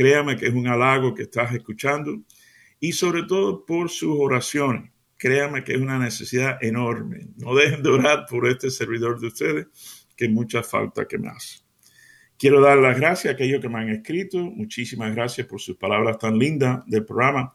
[0.00, 2.22] Créame que es un halago que estás escuchando.
[2.78, 4.90] Y sobre todo por sus oraciones.
[5.18, 7.28] Créame que es una necesidad enorme.
[7.36, 9.66] No dejen de orar por este servidor de ustedes,
[10.16, 11.58] que mucha falta que me hace.
[12.38, 14.38] Quiero dar las gracias a aquellos que me han escrito.
[14.38, 17.54] Muchísimas gracias por sus palabras tan lindas del programa.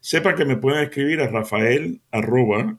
[0.00, 2.78] Sepa que me pueden escribir a rafael rafael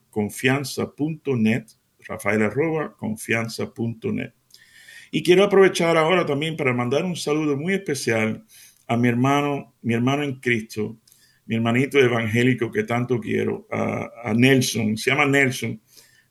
[5.12, 8.43] Y quiero aprovechar ahora también para mandar un saludo muy especial
[8.88, 10.99] a mi hermano, mi hermano en Cristo,
[11.46, 15.82] mi hermanito evangélico que tanto quiero, a, Nelson, se llama Nelson,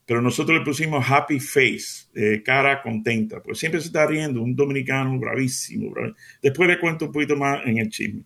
[0.05, 4.55] pero nosotros le pusimos happy face, eh, cara contenta, pues siempre se está riendo, un
[4.55, 5.93] dominicano bravísimo.
[6.41, 8.23] Después le cuento un poquito más en el chisme.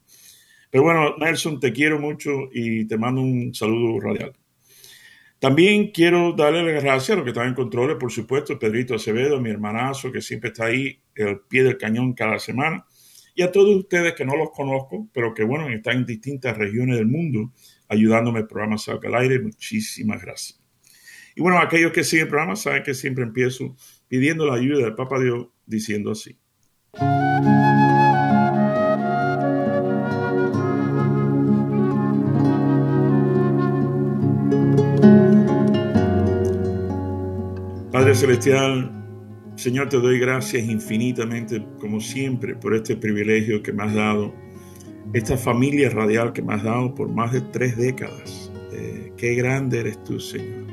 [0.70, 4.32] Pero bueno, Nelson, te quiero mucho y te mando un saludo radial.
[5.40, 9.40] También quiero darle las gracias a los que están en control, por supuesto, Pedrito Acevedo,
[9.40, 12.86] mi hermanazo, que siempre está ahí al pie del cañón cada semana,
[13.34, 16.96] y a todos ustedes que no los conozco, pero que bueno, están en distintas regiones
[16.96, 17.52] del mundo
[17.88, 19.40] ayudándome el programa Salga al Aire.
[19.40, 20.60] Muchísimas gracias.
[21.34, 23.76] Y bueno, aquellos que siguen el programa saben que siempre empiezo
[24.08, 26.38] pidiendo la ayuda del Papa Dios diciendo así.
[37.92, 38.99] Padre Celestial,
[39.60, 44.32] Señor, te doy gracias infinitamente, como siempre, por este privilegio que me has dado,
[45.12, 48.50] esta familia radial que me has dado por más de tres décadas.
[48.72, 50.66] Eh, qué grande eres tú, Señor.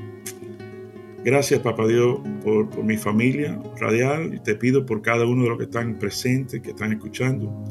[1.25, 5.57] Gracias, Papá Dios, por, mi familia radial y te pido por cada uno de los
[5.57, 7.65] que están presentes, que están escuchando.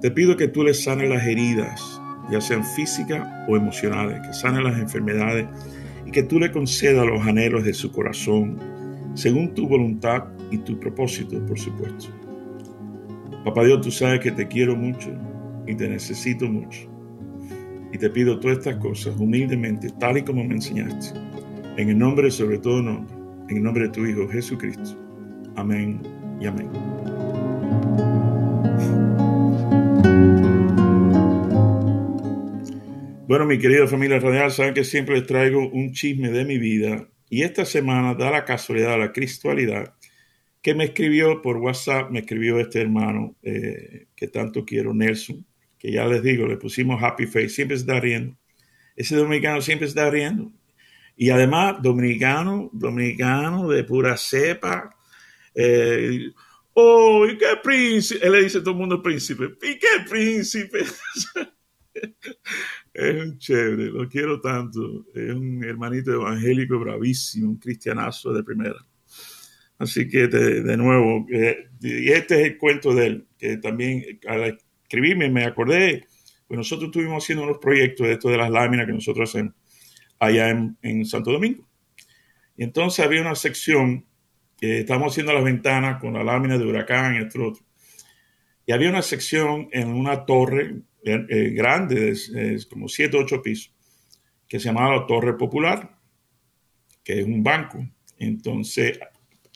[0.00, 1.80] Te pido que tú les sanes las heridas,
[2.32, 5.46] ya sean físicas o emocionales, que sanes las enfermedades
[6.04, 8.76] y que tú le concedas los anhelos de su corazón
[9.18, 12.06] según tu voluntad y tu propósito, por supuesto.
[13.44, 15.10] Papá Dios, tú sabes que te quiero mucho
[15.66, 16.88] y te necesito mucho.
[17.92, 21.18] Y te pido todas estas cosas humildemente, tal y como me enseñaste.
[21.76, 23.12] En el nombre, sobre todo nombre,
[23.48, 24.96] en el nombre de tu Hijo Jesucristo.
[25.56, 26.00] Amén
[26.40, 26.68] y amén.
[33.26, 37.08] Bueno, mi querida familia radial, saben que siempre les traigo un chisme de mi vida
[37.30, 39.94] y esta semana da la casualidad, la cristualidad,
[40.62, 45.44] que me escribió por WhatsApp, me escribió este hermano eh, que tanto quiero, Nelson,
[45.78, 48.36] que ya les digo, le pusimos happy face, siempre está riendo.
[48.96, 50.52] Ese dominicano siempre está riendo.
[51.16, 54.96] Y además, dominicano, dominicano de pura cepa.
[55.54, 56.30] Eh,
[56.74, 58.26] oh, ¿y qué príncipe?
[58.26, 59.44] Él le dice a todo el mundo príncipe.
[59.62, 60.80] ¿Y qué príncipe?
[62.98, 65.06] es un chévere, lo quiero tanto.
[65.14, 68.76] Es un hermanito evangélico bravísimo, un cristianazo de primera.
[69.78, 74.58] Así que de, nuevo, eh, y este es el cuento de él, que también al
[74.82, 76.06] escribirme me acordé,
[76.48, 79.54] pues nosotros estuvimos haciendo unos proyectos de esto de las láminas que nosotros hacemos
[80.18, 81.68] allá en, Santo Domingo.
[82.56, 84.04] Y entonces había una sección
[84.56, 87.52] que estábamos haciendo las ventanas con la lámina de huracán y otro.
[88.66, 93.42] Y había una sección en una torre eh, eh, grande, es, como 7 o 8
[93.42, 93.74] pisos,
[94.48, 95.98] que se llamaba la Torre Popular,
[97.04, 97.86] que es un banco.
[98.18, 98.98] Entonces,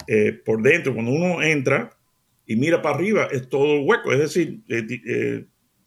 [0.06, 1.91] eh, por dentro, cuando uno entra
[2.47, 4.62] y mira para arriba, es todo hueco, es decir,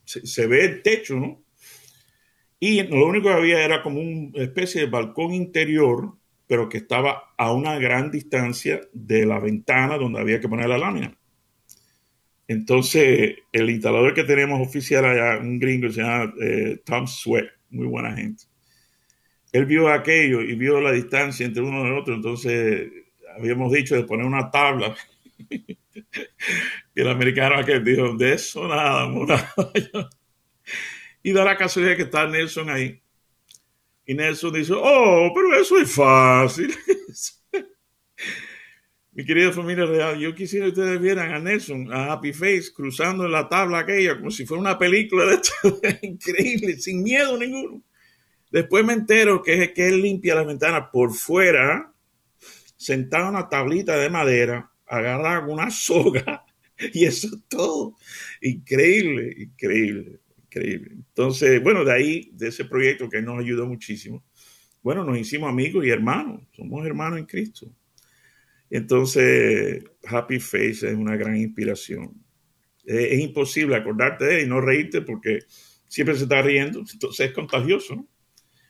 [0.04, 1.44] se, se, ve el techo, ¿no?
[2.60, 6.18] Y lo único que había era como una especie de balcón interior,
[6.48, 10.78] pero que estaba a una gran distancia de la ventana donde había que poner la
[10.78, 11.18] lámina.
[12.48, 17.88] Entonces, el instalador que tenemos oficial allá, un gringo, se llama eh, Tom Sweat, muy
[17.88, 18.46] buena gente.
[19.52, 22.92] Él vio aquello y vio la distancia entre uno y otro, entonces
[23.36, 24.96] habíamos dicho de poner una tabla.
[25.50, 29.54] y el americano aquel dijo, de eso nada, nada.
[31.24, 33.02] y da la casualidad que está Nelson ahí.
[34.06, 36.74] Y Nelson dice, oh, pero eso es fácil.
[39.16, 43.26] Mi querida familia real, yo quisiera que ustedes vieran a Nelson, a Happy Face, cruzando
[43.30, 45.54] la tabla aquella como si fuera una película de esto.
[46.02, 47.82] increíble, sin miedo ninguno.
[48.52, 51.94] Después me entero que es que él limpia las ventanas por fuera,
[52.76, 56.44] sentado en una tablita de madera, agarra una soga
[56.94, 57.96] y eso es todo.
[58.42, 60.92] Increíble, increíble, Increíble.
[60.92, 64.26] Entonces, bueno, de ahí, de ese proyecto que nos ayudó muchísimo,
[64.84, 67.72] bueno, nos hicimos amigos y hermanos, somos hermanos en Cristo.
[68.70, 72.26] Entonces, Happy Face es una gran inspiración.
[72.84, 75.40] Es, imposible acordarte de él y no reírte porque
[75.88, 78.08] siempre se está riendo, entonces es contagioso.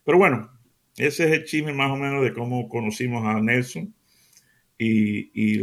[0.04, 0.50] Pero bueno,
[0.98, 3.94] ese es el chisme más o menos de cómo conocimos a Nelson
[4.78, 5.58] y,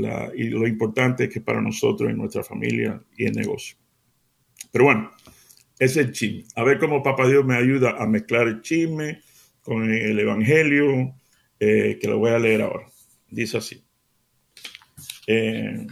[0.50, 3.76] lo importante que para nosotros, en nuestra familia y en negocio.
[4.70, 5.11] Pero bueno,
[5.79, 6.44] ese es el chisme.
[6.56, 9.20] A ver cómo Papá Dios me ayuda a mezclar el chisme
[9.62, 11.14] con el Evangelio,
[11.61, 12.87] eh, que lo voy a leer ahora.
[13.31, 13.81] Dice así.
[15.26, 15.86] Eh,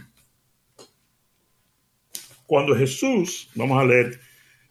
[2.45, 4.19] cuando Jesús, vamos a leer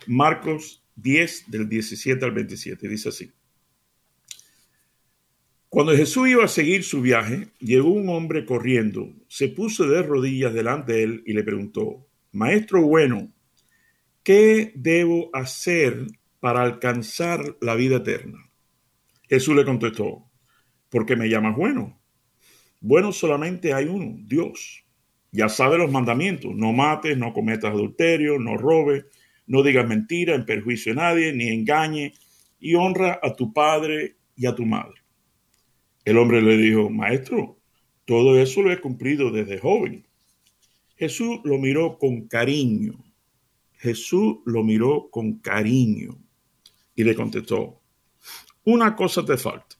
[0.06, 3.32] Marcos 10 del 17 al 27, dice así.
[5.70, 10.52] Cuando Jesús iba a seguir su viaje, llegó un hombre corriendo, se puso de rodillas
[10.52, 13.32] delante de él y le preguntó, Maestro bueno,
[14.24, 16.06] ¿qué debo hacer
[16.40, 18.50] para alcanzar la vida eterna?
[19.28, 20.28] Jesús le contestó,
[20.88, 21.99] ¿por qué me llamas bueno?
[22.80, 24.84] Bueno solamente hay uno, Dios.
[25.32, 29.04] Ya sabe los mandamientos, no mates, no cometas adulterio, no robes,
[29.46, 32.14] no digas mentira en perjuicio a nadie, ni engañe,
[32.58, 35.00] y honra a tu padre y a tu madre.
[36.04, 37.58] El hombre le dijo, Maestro,
[38.04, 40.06] todo eso lo he cumplido desde joven.
[40.96, 43.04] Jesús lo miró con cariño.
[43.76, 46.18] Jesús lo miró con cariño
[46.94, 47.80] y le contestó,
[48.64, 49.76] una cosa te falta.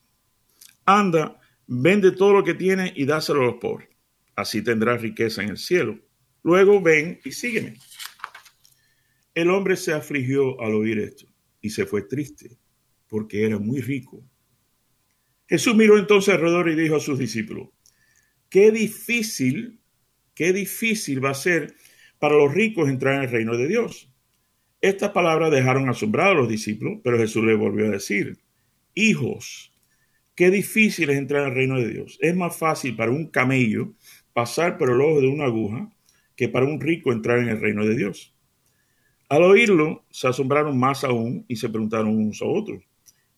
[0.87, 1.40] Anda,
[1.71, 3.89] vende todo lo que tienes y dáselo a los pobres.
[4.37, 5.99] Así tendrás riqueza en el cielo.
[6.43, 7.77] Luego ven y sígueme.
[9.35, 11.27] El hombre se afligió al oír esto
[11.61, 12.59] y se fue triste
[13.09, 14.25] porque era muy rico
[15.51, 17.71] Jesús miró entonces alrededor y dijo a sus discípulos,
[18.49, 19.81] qué difícil,
[20.33, 21.75] qué difícil va a ser
[22.21, 24.13] para los ricos entrar en el reino de Dios.
[24.81, 28.39] Estas palabras dejaron asombrados a los discípulos, pero Jesús les volvió a decir,
[28.95, 29.73] hijos,
[30.41, 32.17] qué difícil es entrar en el reino de Dios.
[32.19, 33.93] Es más fácil para un camello
[34.33, 35.93] pasar por el ojo de una aguja
[36.35, 38.35] que para un rico entrar en el reino de Dios.
[39.29, 42.83] Al oírlo, se asombraron más aún y se preguntaron unos a otros,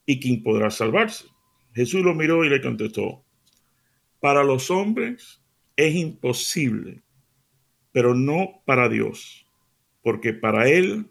[0.07, 1.25] ¿y quién podrá salvarse?
[1.75, 3.25] Jesús lo miró y le contestó,
[4.21, 5.43] para los hombres
[5.75, 7.03] es imposible,
[7.91, 9.45] pero no para Dios,
[10.05, 11.07] porque para Él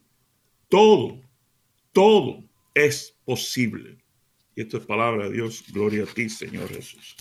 [0.69, 1.19] todo,
[1.91, 2.45] todo
[2.75, 4.00] es posible.
[4.55, 7.15] Y esto es palabra de Dios, gloria a ti, Señor Jesús.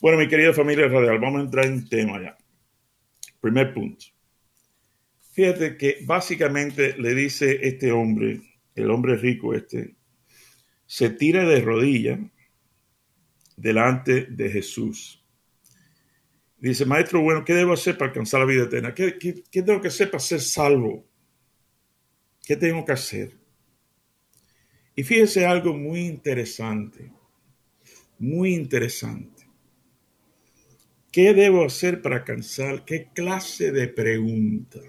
[0.00, 2.36] Bueno, mi querida familia radial, vamos a entrar en tema ya.
[3.40, 4.06] Primer punto.
[5.32, 8.40] Fíjate que básicamente le dice este hombre,
[8.74, 9.96] el hombre rico este,
[10.86, 12.18] se tira de rodillas
[13.56, 15.24] delante de Jesús.
[16.56, 18.94] Dice, maestro, bueno, ¿qué debo hacer para alcanzar la vida eterna?
[18.94, 19.12] ¿Qué,
[19.52, 21.08] tengo que hacer para ser salvo?
[22.44, 23.37] ¿Qué tengo que hacer?
[24.98, 27.12] Y fíjese algo muy interesante,
[28.18, 29.44] muy interesante.
[31.12, 32.84] ¿Qué debo hacer para alcanzar?
[32.84, 34.80] ¿Qué clase de pregunta?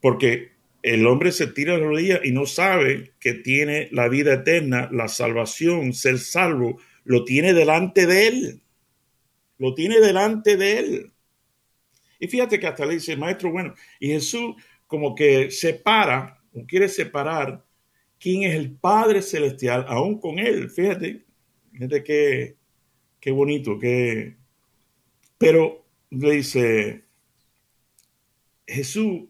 [0.00, 4.88] Porque el hombre se tira la rodilla y no sabe que tiene la vida eterna,
[4.92, 8.62] la salvación, ser salvo, lo tiene delante de él.
[9.58, 11.12] Lo tiene delante de él.
[12.20, 14.54] Y fíjate que hasta le dice, maestro, bueno, y Jesús
[14.86, 17.64] como que separa, o quiere separar
[18.24, 20.70] quién es el Padre Celestial, aún con él.
[20.70, 21.26] Fíjate,
[21.70, 22.56] fíjate qué,
[23.20, 24.38] qué bonito, qué...
[25.36, 27.04] Pero le dice,
[28.66, 29.24] Jesús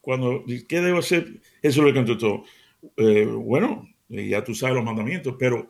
[0.00, 1.40] cuando, ¿qué debo hacer?
[1.62, 2.42] Eso le contestó.
[2.96, 5.68] Eh, bueno, ya tú sabes los mandamientos, pero,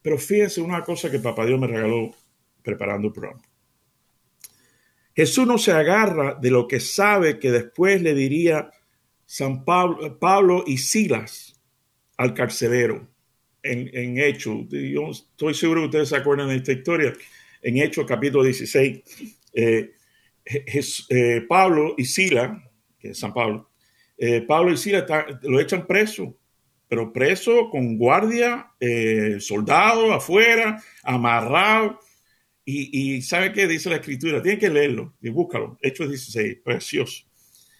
[0.00, 2.12] pero fíjense una cosa que Papá Dios me regaló
[2.62, 3.42] preparando el programa.
[5.16, 8.70] Jesús no se agarra de lo que sabe que después le diría
[9.24, 11.55] San Pablo, Pablo y Silas
[12.16, 13.08] al carcelero
[13.62, 14.66] en, en Hechos.
[14.70, 17.12] Yo estoy seguro que ustedes se acuerdan de esta historia.
[17.62, 19.02] En Hechos capítulo 16,
[19.54, 19.92] eh,
[21.08, 22.62] eh, Pablo y Silas,
[22.98, 23.70] que es San Pablo,
[24.16, 25.04] eh, Pablo y Sila
[25.42, 26.38] lo echan preso,
[26.88, 28.70] pero preso con guardia,
[29.40, 31.98] soldado afuera, amarrado.
[32.64, 34.42] Y, ¿sabe qué dice la escritura?
[34.42, 35.78] Tiene que leerlo y búscalo.
[35.82, 37.25] Hechos 16, precioso.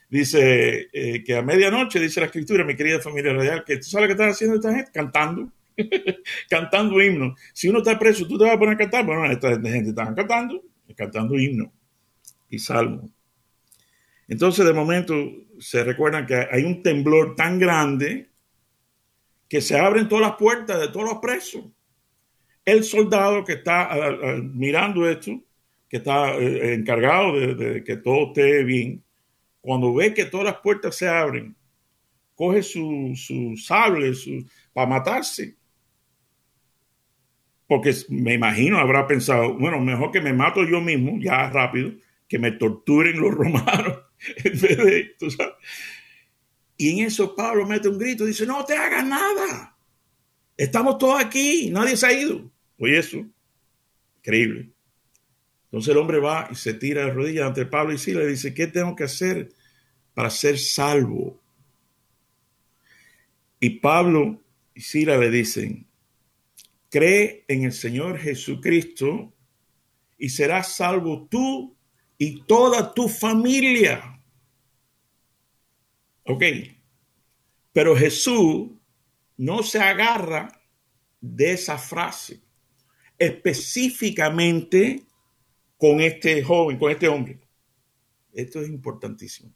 [0.09, 4.07] Dice eh, que a medianoche, dice la escritura, mi querida familia radial, que tú sabes
[4.07, 5.53] qué están haciendo esta gente, cantando,
[6.49, 7.39] cantando himnos.
[7.53, 9.05] Si uno está preso, tú te vas a poner a cantar.
[9.05, 10.63] Bueno, esta gente está cantando,
[10.97, 11.69] cantando himnos
[12.49, 13.11] y salmos.
[14.29, 15.15] Entonces, de momento,
[15.59, 18.31] se recuerdan que hay un temblor tan grande
[19.49, 21.65] que se abren todas las puertas de todos los presos.
[22.65, 23.91] El soldado que está
[24.43, 25.41] mirando esto,
[25.89, 29.05] que está eh, encargado de, que todo esté bien,
[29.67, 31.57] cuando ve que todas las puertas se abren
[32.37, 34.13] coge su, su sable
[34.73, 35.57] para matarse.
[37.67, 41.93] Porque me imagino, habrá pensado, bueno, mejor que me mato yo mismo, ya rápido,
[42.29, 43.99] que me torturen los romanos
[44.45, 45.17] en vez de,
[46.77, 49.77] Y en eso Pablo mete un grito, dice, no te hagas nada.
[50.57, 52.49] Estamos todos aquí, nadie se ha ido.
[52.79, 53.27] Oye eso,
[54.19, 54.76] increíble.
[55.77, 58.55] Entonces el hombre va y se tira de rodillas ante Pablo y sí le dice,
[58.55, 59.51] ¿qué tengo que hacer
[60.15, 61.39] para ser salvo?
[63.61, 64.43] Y Pablo
[64.73, 65.87] y Sila le dicen,
[66.89, 69.35] cree en el Señor Jesucristo
[70.17, 71.77] y serás salvo tú
[72.17, 74.19] y toda tu familia.
[76.23, 76.43] Ok,
[77.75, 78.71] pero Jesús
[79.37, 80.49] no se agarra
[81.21, 82.41] de esa frase
[83.19, 85.06] específicamente
[85.77, 87.41] con este joven, con este hombre.
[88.33, 89.53] Esto es importantísimo.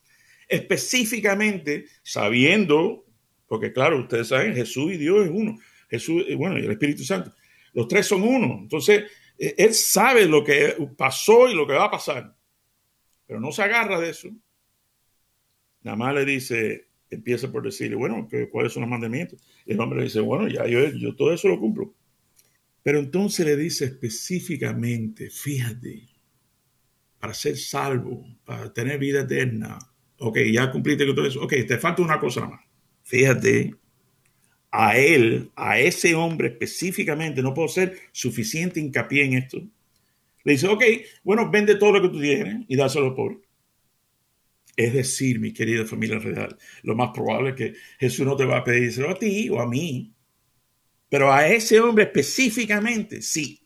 [0.48, 3.06] Específicamente sabiendo,
[3.46, 5.58] porque claro, ustedes saben, Jesús y Dios es uno.
[5.88, 7.32] Jesús, eh, bueno, y el Espíritu Santo.
[7.72, 8.58] Los tres son uno.
[8.60, 9.04] Entonces,
[9.38, 12.36] eh, él sabe lo que pasó y lo que va a pasar.
[13.26, 14.28] Pero no se agarra de eso.
[15.82, 19.40] Nada más le dice, empieza por decirle, bueno, ¿cuáles son los mandamientos?
[19.64, 21.94] El hombre le dice, bueno, ya yo, yo todo eso lo cumplo.
[22.82, 26.09] Pero entonces le dice específicamente, fíjate,
[27.20, 29.78] para ser salvo, para tener vida eterna,
[30.18, 32.60] ok, ya cumpliste con todo eso, ok, te falta una cosa más.
[33.04, 33.74] Fíjate,
[34.70, 39.58] a él, a ese hombre específicamente, no puedo ser suficiente hincapié en esto.
[40.44, 40.82] Le dice, ok,
[41.22, 43.38] bueno, vende todo lo que tú tienes y dáselo al pobre.
[44.76, 48.58] Es decir, mi querida familia real, lo más probable es que Jesús no te va
[48.58, 50.14] a pedir a ti o a mí,
[51.10, 53.59] pero a ese hombre específicamente, sí.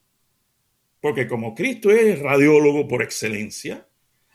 [1.05, 3.87] Porque como Cristo es radiólogo por excelencia,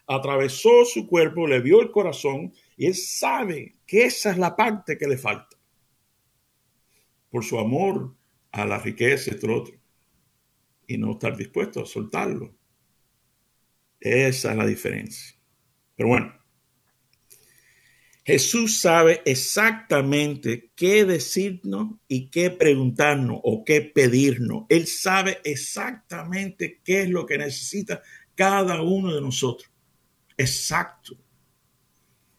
[0.06, 4.96] atravesó su cuerpo, le vio el corazón y él sabe que esa es la parte
[4.96, 5.58] que le falta.
[7.32, 8.16] Por su amor
[8.52, 9.74] a la riqueza y otro.
[10.86, 12.54] Y no estar dispuesto a soltarlo.
[14.00, 15.36] Esa es la diferencia.
[15.96, 16.39] Pero bueno,
[18.30, 24.66] Jesús sabe exactamente qué decirnos y qué preguntarnos o qué pedirnos.
[24.70, 28.04] Él sabe exactamente qué es lo que necesita
[28.36, 29.72] cada uno de nosotros.
[30.38, 31.18] Exacto.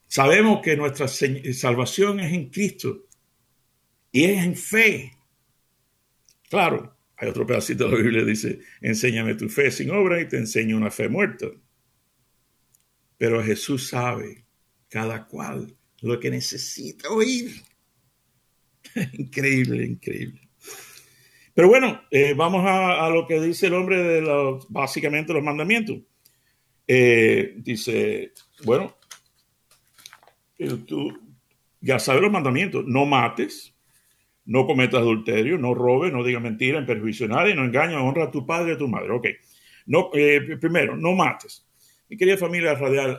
[0.06, 3.08] Sabemos que nuestra salvación es en Cristo
[4.12, 5.12] y es en fe.
[6.48, 10.28] Claro, hay otro pedacito de la Biblia que dice, enséñame tu fe sin obra y
[10.28, 11.46] te enseño una fe muerta.
[13.18, 14.44] Pero Jesús sabe
[14.88, 17.62] cada cual lo que necesita oír.
[19.12, 20.40] increíble, increíble.
[21.54, 25.98] Pero bueno, eh, vamos a, lo que dice el hombre de los, básicamente los mandamientos.
[26.86, 28.32] Eh, dice,
[28.64, 28.96] bueno,
[30.58, 31.12] eh, tú
[31.80, 33.74] ya sabes los mandamientos, no mates,
[34.44, 38.24] no cometas adulterio, no robes, no digas mentira en perjuicio a nadie, no engañes, honra
[38.24, 39.10] a tu padre y a tu madre.
[39.10, 39.26] Ok,
[39.86, 41.66] no, primero, no mates.
[42.10, 43.18] Mi querida familia radial,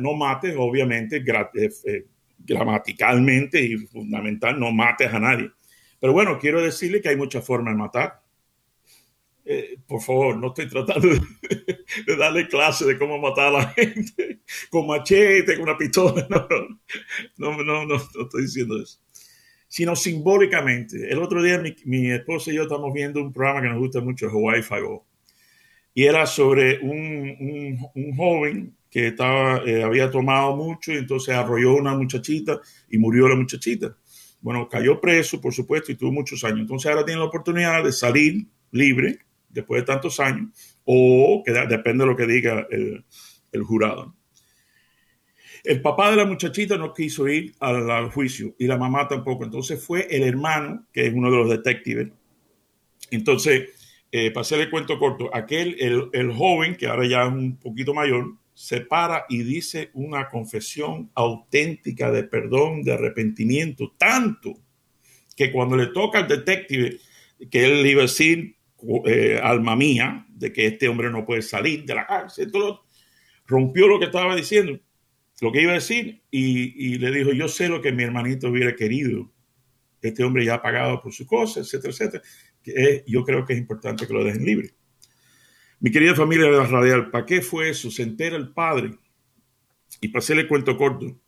[0.00, 2.06] no mates, obviamente, eh, eh,
[2.36, 5.52] gramaticalmente y fundamental, no mates a nadie.
[6.00, 8.20] Pero bueno, quiero decirle que hay muchas formas de matar.
[9.44, 14.40] Eh, por favor, no estoy tratando de, darle clase de cómo matar a la gente
[14.68, 16.26] con machete, con una pistola.
[17.38, 18.98] No, no, no, no, no estoy diciendo eso.
[19.68, 21.08] Sino simbólicamente.
[21.08, 24.00] El otro día mi, mi esposa y yo estamos viendo un programa que nos gusta
[24.00, 25.02] mucho, Hawaii Five
[25.98, 31.74] y era sobre un, un, joven que estaba, eh, había tomado mucho y entonces arrolló
[31.74, 33.96] una muchachita y murió la muchachita.
[34.40, 36.60] Bueno, cayó preso, por supuesto, y tuvo muchos años.
[36.60, 40.50] Entonces ahora tiene la oportunidad de salir libre después de tantos años,
[40.84, 43.04] o que depende de lo que diga el,
[43.50, 44.14] el jurado.
[45.64, 49.42] El papá de la muchachita no quiso ir al, al, juicio y la mamá tampoco.
[49.42, 52.08] Entonces fue el hermano, que es uno de los detectives.
[53.10, 53.70] Entonces
[54.10, 55.76] eh, para hacer el cuento corto, aquel,
[56.12, 61.10] el, joven, que ahora ya es un poquito mayor, se para y dice una confesión
[61.14, 64.54] auténtica de perdón, de arrepentimiento, tanto
[65.36, 66.98] que cuando le toca al detective,
[67.50, 68.56] que él iba a decir,
[69.04, 72.84] eh, alma mía, de que este hombre no puede salir de la cárcel, todo,
[73.46, 74.80] rompió lo que estaba diciendo,
[75.42, 78.48] lo que iba a decir, y, y le dijo, yo sé lo que mi hermanito
[78.48, 79.30] hubiera querido,
[80.00, 82.22] este hombre ya ha pagado por sus cosas, etcétera, etcétera
[83.06, 84.70] yo creo que es importante que lo dejen libre.
[85.80, 87.90] Mi querida familia de la radial, ¿para qué fue eso?
[87.90, 88.90] Se entera el padre.
[90.00, 91.20] Y para hacerle cuento corto,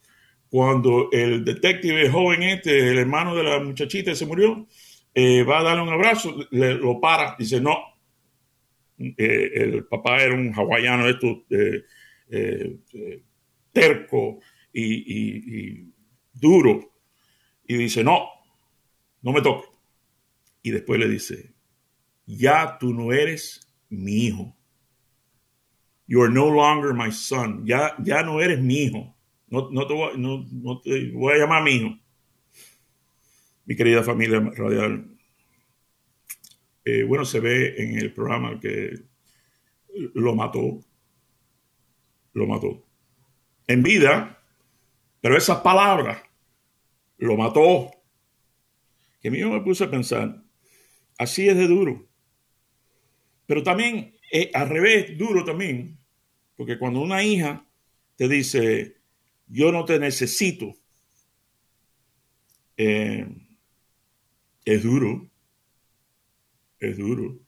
[0.48, 4.66] cuando el detective joven este, el hermano de la muchachita se murió,
[5.14, 7.78] eh, va a darle un abrazo, le, lo para, dice no.
[8.98, 12.78] Eh, el papá era un hawaiano, esto eh,
[13.72, 14.40] terco
[14.72, 15.92] y, y,
[16.32, 16.92] duro.
[17.66, 18.28] y dice, no,
[19.22, 19.68] no me toque.
[20.62, 21.54] Y después le dice,
[22.26, 24.56] ya tú no eres mi hijo.
[26.06, 27.64] You are no longer my son.
[27.66, 29.16] Ya, ya no eres mi hijo.
[29.48, 29.94] No, no, te
[31.12, 31.98] voy, a llamar mi hijo.
[33.64, 35.06] Mi querida familia radial.
[36.84, 38.94] Eh, bueno, se ve en el programa que
[40.14, 40.80] lo mató.
[42.32, 42.84] Lo mató.
[43.66, 44.42] En vida,
[45.20, 46.22] pero esas palabras
[47.18, 47.90] lo mató.
[49.20, 50.42] Que mí me puse a pensar,
[51.20, 52.08] así es de duro.
[53.46, 55.98] Pero también, eh, al revés, duro también,
[56.56, 57.66] porque cuando una hija
[58.16, 58.96] te dice,
[59.46, 60.74] yo no te necesito,
[62.78, 63.26] eh,
[64.64, 65.30] es duro,
[66.78, 67.38] es duro.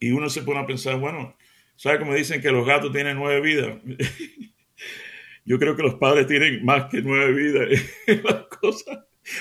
[0.00, 1.36] Y uno se pone a pensar, bueno,
[1.76, 3.78] ¿sabe cómo dicen que los gatos tienen nueve vidas?
[5.44, 7.68] Yo creo que los padres tienen más que nueve vidas
[8.24, 8.98] las cosas,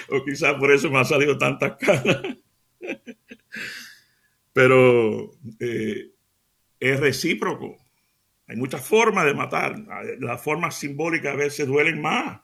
[0.10, 2.38] o quizás por eso me ha salido tantas caras.
[4.54, 6.12] Pero eh,
[6.80, 7.78] es recíproco.
[8.48, 9.76] Hay muchas formas de matar.
[10.20, 12.42] Las formas simbólicas a veces duelen más.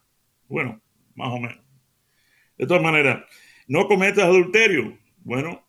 [0.47, 0.81] Bueno,
[1.15, 1.59] más o menos.
[2.57, 3.23] De todas maneras,
[3.67, 4.97] no cometas adulterio.
[5.23, 5.67] Bueno,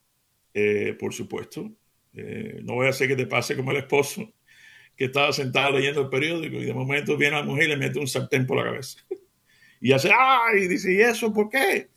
[0.55, 1.71] eh, por supuesto.
[2.15, 4.33] Eh, no voy a hacer que te pase como el esposo
[4.97, 7.99] que estaba sentado leyendo el periódico y de momento viene la mujer y le mete
[7.99, 8.99] un sartén por la cabeza.
[9.85, 10.63] Y hace, ¡ay!
[10.63, 11.89] Y dice, ¿y eso por qué?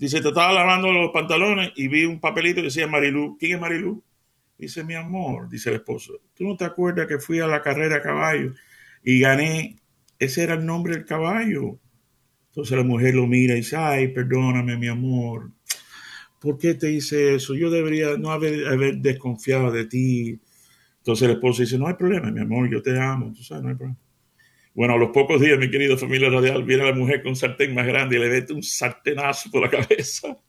[0.00, 3.36] Dice, te estaba lavando los pantalones y vi un papelito que decía Marilú.
[3.38, 4.02] ¿Quién es Marilú?
[4.56, 7.96] Dice, mi amor, dice el esposo, ¿tú no te acuerdas que fui a la carrera
[7.96, 8.54] a caballo
[9.04, 9.76] y gané?
[10.18, 11.78] Ese era el nombre del caballo.
[12.48, 15.50] Entonces la mujer lo mira y dice, ay, perdóname, mi amor.
[16.40, 17.54] ¿Por qué te hice eso?
[17.54, 20.40] Yo debería no haber, haber desconfiado de ti.
[20.96, 23.68] Entonces el esposo dice, no hay problema, mi amor, yo te amo, tú sabes, no
[23.68, 23.98] hay problema.
[24.74, 27.74] Bueno, a los pocos días, mi querida familia radial, viene la mujer con un sartén
[27.74, 30.36] más grande y le mete un sartenazo por la cabeza.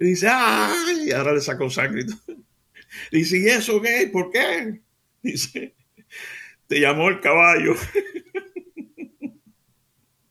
[0.00, 1.10] Y dice, ¡ay!
[1.12, 2.06] ahora le sacó sangre.
[3.12, 4.08] Dice, ¿y eso qué?
[4.10, 4.80] ¿Por qué?
[5.22, 5.74] Dice,
[6.66, 7.74] te llamó el caballo.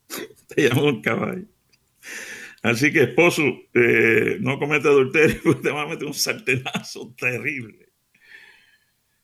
[0.47, 1.45] te llamó el caballo.
[2.61, 7.90] Así que, esposo, eh, no comete adulterio, porque te va a meter un sartenazo terrible.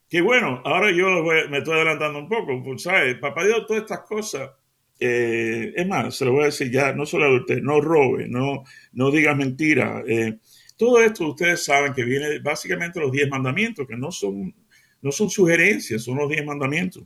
[0.09, 3.17] Que bueno, ahora yo me estoy adelantando un poco, pues, ¿sabes?
[3.19, 4.51] Papá Dios, todas estas cosas,
[4.99, 8.63] eh, es más, se lo voy a decir ya, no solo adulterio, no robe, no,
[8.93, 10.03] no digas mentiras.
[10.07, 10.39] Eh,
[10.77, 14.55] todo esto ustedes saben que viene básicamente los diez mandamientos, que no son,
[15.01, 17.03] no son sugerencias, son los diez mandamientos.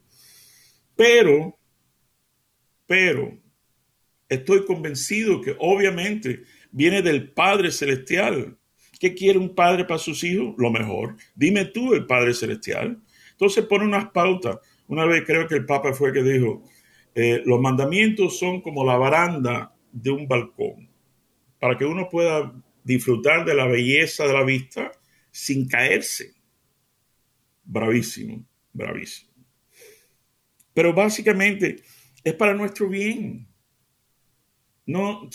[0.96, 1.58] Pero,
[2.86, 3.38] pero,
[4.30, 8.58] estoy convencido que obviamente viene del Padre Celestial
[9.02, 10.54] ¿Qué quiere un padre para sus hijos?
[10.60, 11.18] Lo mejor.
[11.34, 13.02] Dime tú, el Padre Celestial.
[13.32, 14.60] Entonces pone unas pautas.
[14.88, 16.62] Una vez creo que el Papa fue que dijo,
[17.16, 20.88] eh, los mandamientos son como la baranda de un balcón,
[21.60, 24.92] para que uno pueda disfrutar de la belleza de la vista
[25.32, 26.36] sin caerse.
[27.64, 29.32] Bravísimo, bravísimo.
[30.76, 31.78] Pero básicamente
[32.24, 33.48] es para nuestro bien.
[34.86, 35.28] No,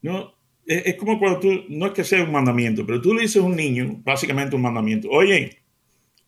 [0.00, 0.39] no,
[0.70, 3.46] es, como cuando tú, no es que sea un mandamiento, pero tú le dices a
[3.46, 5.58] un niño, básicamente un mandamiento, oye,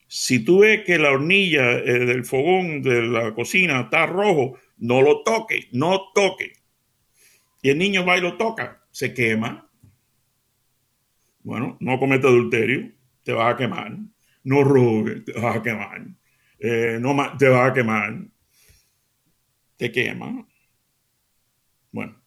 [0.09, 5.00] si tú ves que la hornilla eh, del fogón de la cocina está rojo, no
[5.00, 6.52] lo toque, no toque.
[7.62, 9.70] Y el niño va y lo toca, se quema.
[11.44, 13.96] Bueno, no comete adulterio, te vas a quemar.
[14.44, 16.05] No robes, te vas a quemar.
[16.59, 18.24] Eh, no te vas a quemar.
[19.76, 20.46] Te quema.
[21.92, 22.21] Bueno,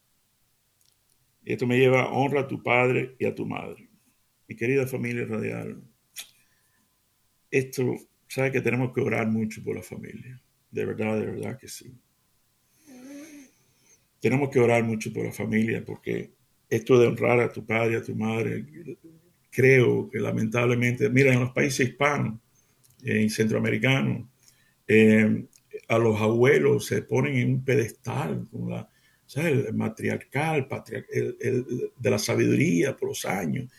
[1.45, 3.88] esto me lleva a honra a tu padre y a tu madre.
[4.47, 5.81] Mi querida familia radial,
[7.51, 7.95] esto,
[8.27, 10.41] sabe que tenemos que orar mucho por la familia.
[10.71, 11.93] De verdad, de verdad que sí.
[14.19, 16.31] Tenemos que orar mucho por la familia porque
[16.69, 18.65] esto de honrar a tu padre y a tu madre,
[19.51, 22.39] creo que lamentablemente, mira, en los países hispanos,
[23.03, 24.27] en centroamericanos,
[24.88, 25.45] eh,
[25.88, 28.89] a los abuelos se ponen en un pedestal con la,
[29.33, 30.67] el matriarcal,
[31.97, 33.71] de la sabiduría por los años.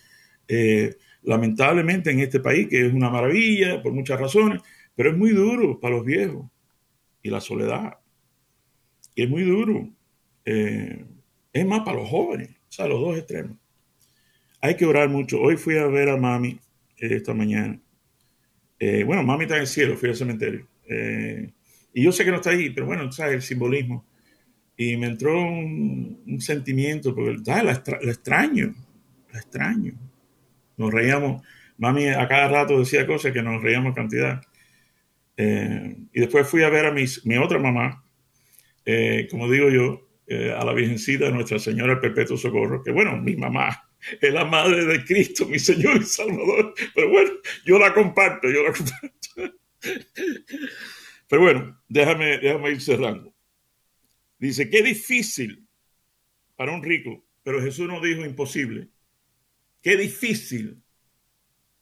[0.49, 4.61] Eh, lamentablemente en este país, que es una maravilla por muchas razones,
[4.95, 6.47] pero es muy duro para los viejos
[7.23, 7.99] y la soledad.
[9.15, 9.89] es muy duro.
[10.45, 11.05] Eh,
[11.53, 13.57] es más para los jóvenes, o sea, los dos extremos.
[14.61, 15.41] Hay que orar mucho.
[15.41, 16.61] Hoy fui a ver a mami
[16.99, 17.81] eh, esta mañana.
[19.07, 20.69] bueno, mami está en el cielo, fui al cementerio.
[21.95, 23.35] y yo sé que no está ahí, pero bueno, ¿sabes?
[23.35, 24.05] El simbolismo
[24.77, 28.75] y me entró un, sentimiento, porque la, extraño,
[29.33, 29.95] la extraño.
[30.77, 31.43] Nos reíamos,
[31.79, 34.43] mami a cada rato decía cosas que nos reíamos cantidad.
[35.37, 38.05] Eh, y después fui a ver a mi otra mamá,
[38.85, 43.37] eh, como digo yo, eh, a la Virgencita Nuestra Señora Perpetuo Socorro, que bueno, mi
[43.37, 43.89] mamá
[44.21, 47.31] es la madre de Cristo, mi Señor y Salvador, pero bueno,
[47.65, 49.17] yo la comparto, yo la comparto.
[51.29, 53.36] Pero bueno, déjame, déjame ir cerrando.
[54.39, 55.67] Dice, qué difícil
[56.57, 58.89] para un rico, pero Jesús no dijo imposible.
[59.83, 60.83] Qué difícil,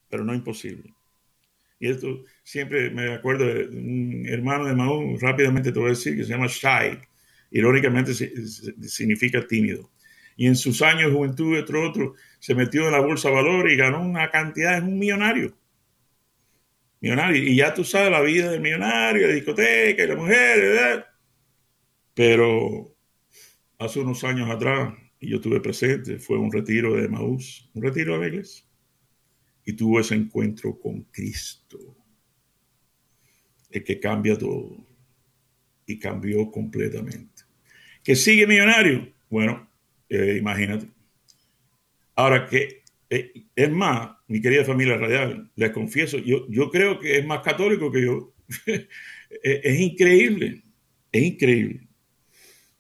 [0.09, 0.95] pero no imposible.
[1.79, 6.17] Y esto siempre me acuerdo de un hermano de Mahón, rápidamente te voy a decir,
[6.17, 7.01] que se llama Shai.
[7.51, 9.91] Irónicamente significa tímido.
[10.37, 13.71] Y en sus años de juventud, otro otro, se metió en la bolsa de valor
[13.71, 15.57] y ganó una cantidad, es un millonario.
[17.01, 17.43] Millonario.
[17.43, 21.07] Y ya tú sabes la vida del millonario, la discoteca y la mujer, ¿verdad?
[22.15, 22.95] Pero
[23.79, 28.15] hace unos años atrás, y yo estuve presente, fue un retiro de Maús, un retiro
[28.15, 28.65] de la iglesia
[29.65, 31.79] y tuvo ese encuentro con Cristo,
[33.71, 34.77] el que cambia todo
[35.87, 37.43] y cambió completamente.
[38.03, 39.13] ¿Que sigue millonario?
[39.31, 39.69] Bueno,
[40.09, 40.89] eh, imagínate.
[42.15, 47.19] Ahora que eh, es más, mi querida familia radial, les confieso, yo, yo creo que
[47.19, 48.35] es más católico que yo.
[49.43, 50.63] es increíble,
[51.11, 51.89] es increíble.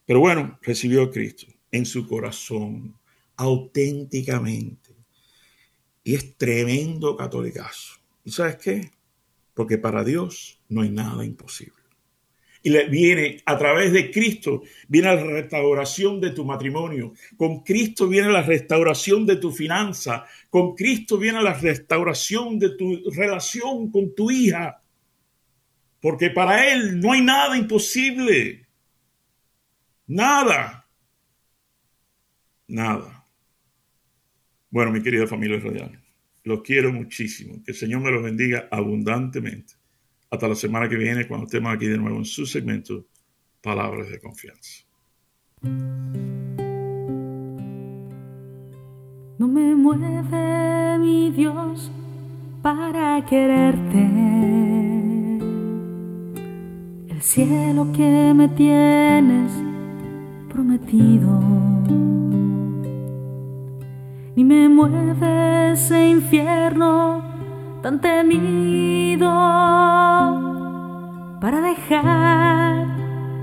[0.07, 2.97] Pero bueno, recibió a Cristo en su corazón,
[3.37, 4.95] auténticamente
[6.05, 7.95] y es tremendo catolicazo.
[8.25, 8.90] ¿Y sabes qué?
[9.55, 11.73] Porque para Dios no hay nada imposible.
[12.62, 17.12] Y le viene a través de Cristo, viene la restauración de tu matrimonio.
[17.37, 20.25] Con Cristo viene la restauración de tu finanza.
[20.49, 24.81] Con Cristo viene la restauración de tu relación con tu hija.
[26.01, 28.63] Porque para Él no hay nada imposible.
[30.07, 30.87] Nada.
[32.69, 33.27] Nada.
[34.71, 36.03] Bueno, mi querida familia radial,
[36.43, 37.62] los quiero muchísimo.
[37.64, 39.75] Que el Señor me los bendiga abundantemente.
[40.31, 43.07] Hasta la semana que viene, cuando estemos aquí de nuevo en su segmento,
[43.61, 44.85] Palabras de Confianza.
[49.38, 51.90] No me mueve mi Dios
[52.62, 54.01] para quererte.
[57.09, 59.63] El cielo que me tienes
[60.55, 61.40] prometido
[64.37, 67.23] ni me mueve ese infierno
[67.83, 69.31] tan temido
[71.40, 72.87] para dejar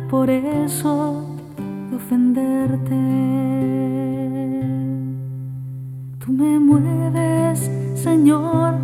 [0.10, 1.26] por eso
[1.90, 2.96] de ofenderte.
[6.24, 8.76] Tú me mueves, Señor,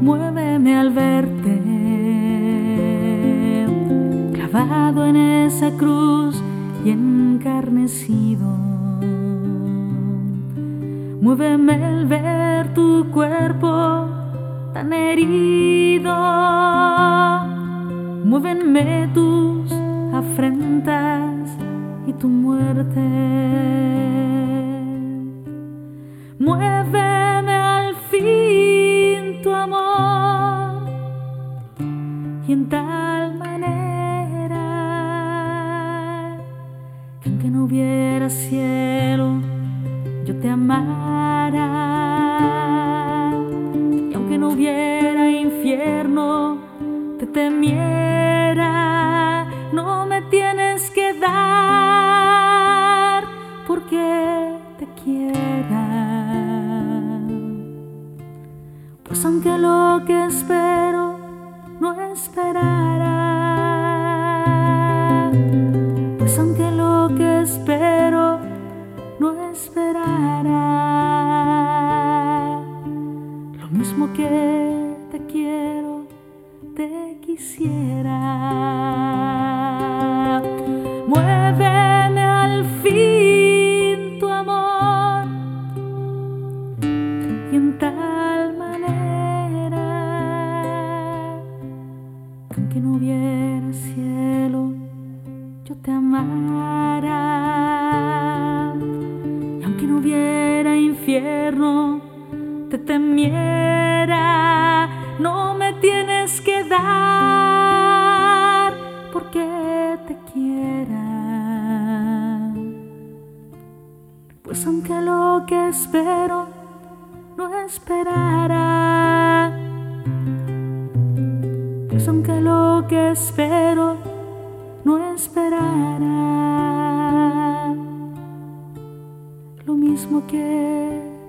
[0.00, 1.56] muéveme al verte,
[4.32, 6.42] clavado en esa cruz
[6.90, 8.66] encarnecido
[11.26, 14.08] Muéveme el ver tu cuerpo
[14.72, 16.14] tan herido.
[18.24, 19.72] Muévenme tus
[20.14, 21.50] afrentas
[22.06, 23.00] y tu muerte.
[26.38, 30.88] Muéveme al fin tu amor
[32.46, 33.05] y en tal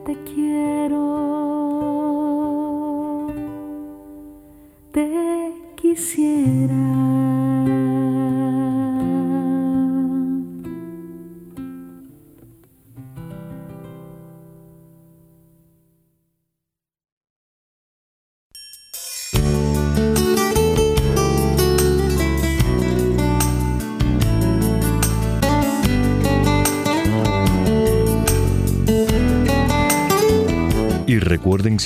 [0.08, 1.04] te quiero,
[4.94, 6.77] te quisiera.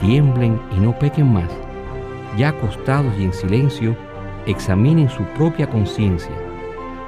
[0.00, 1.50] Tiemblen y no pequen más.
[2.36, 3.96] Ya acostados y en silencio,
[4.46, 6.34] examinen su propia conciencia.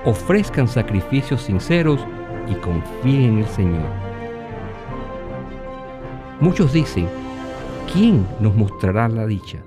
[0.04, 2.00] Ofrezcan sacrificios sinceros
[2.50, 3.88] y confíen en el Señor.
[6.40, 7.08] Muchos dicen,
[7.92, 9.58] ¿quién nos mostrará la dicha?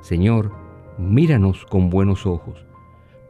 [0.00, 0.50] Señor,
[0.98, 2.64] míranos con buenos ojos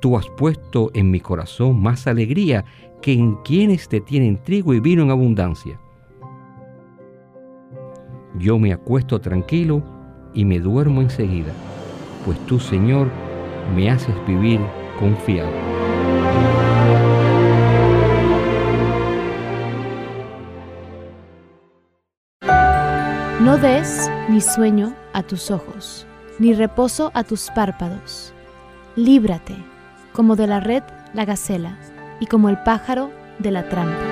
[0.01, 2.65] Tú has puesto en mi corazón más alegría
[3.03, 5.79] que en quienes te tienen trigo y vino en abundancia.
[8.39, 9.83] Yo me acuesto tranquilo
[10.35, 11.53] y me duermo enseguida,
[12.25, 13.09] pues tú, Señor,
[13.75, 14.61] me haces vivir
[14.99, 15.51] confiado.
[23.41, 26.07] No des ni sueño a tus ojos,
[26.39, 28.33] ni reposo a tus párpados.
[28.97, 29.57] Líbrate
[30.13, 30.83] como de la red
[31.15, 31.79] la gacela,
[32.21, 34.10] y como el pájaro de la trampa.